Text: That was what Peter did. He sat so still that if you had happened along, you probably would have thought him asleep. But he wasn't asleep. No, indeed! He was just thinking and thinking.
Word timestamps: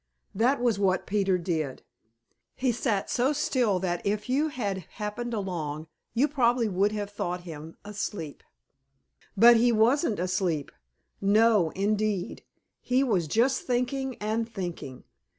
That 0.33 0.59
was 0.59 0.79
what 0.79 1.05
Peter 1.05 1.37
did. 1.37 1.83
He 2.55 2.71
sat 2.71 3.07
so 3.07 3.33
still 3.33 3.77
that 3.81 4.01
if 4.03 4.29
you 4.29 4.47
had 4.47 4.79
happened 4.93 5.31
along, 5.31 5.85
you 6.15 6.27
probably 6.27 6.67
would 6.67 6.91
have 6.91 7.11
thought 7.11 7.41
him 7.41 7.77
asleep. 7.85 8.41
But 9.37 9.57
he 9.57 9.71
wasn't 9.71 10.17
asleep. 10.17 10.71
No, 11.21 11.69
indeed! 11.75 12.43
He 12.79 13.03
was 13.03 13.27
just 13.27 13.61
thinking 13.61 14.15
and 14.15 14.51
thinking. 14.51 15.03